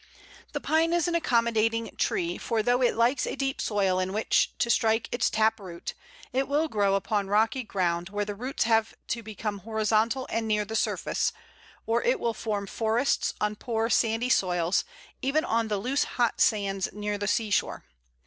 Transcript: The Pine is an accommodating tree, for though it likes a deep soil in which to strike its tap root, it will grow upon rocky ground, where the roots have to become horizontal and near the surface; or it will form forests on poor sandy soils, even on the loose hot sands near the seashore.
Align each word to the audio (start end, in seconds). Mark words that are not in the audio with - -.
The 0.53 0.59
Pine 0.59 0.93
is 0.93 1.07
an 1.07 1.13
accommodating 1.13 1.91
tree, 1.95 2.39
for 2.39 2.63
though 2.63 2.81
it 2.81 2.95
likes 2.95 3.27
a 3.27 3.35
deep 3.35 3.61
soil 3.61 3.99
in 3.99 4.13
which 4.13 4.51
to 4.57 4.71
strike 4.71 5.07
its 5.11 5.29
tap 5.29 5.59
root, 5.59 5.93
it 6.33 6.47
will 6.47 6.67
grow 6.67 6.95
upon 6.95 7.27
rocky 7.27 7.61
ground, 7.61 8.09
where 8.09 8.25
the 8.25 8.33
roots 8.33 8.63
have 8.63 8.95
to 9.09 9.21
become 9.21 9.59
horizontal 9.59 10.25
and 10.31 10.47
near 10.47 10.65
the 10.65 10.75
surface; 10.75 11.31
or 11.85 12.01
it 12.01 12.19
will 12.19 12.33
form 12.33 12.65
forests 12.65 13.35
on 13.39 13.55
poor 13.57 13.91
sandy 13.91 14.29
soils, 14.29 14.85
even 15.21 15.45
on 15.45 15.67
the 15.67 15.77
loose 15.77 16.05
hot 16.17 16.41
sands 16.41 16.89
near 16.93 17.19
the 17.19 17.27
seashore. 17.27 17.85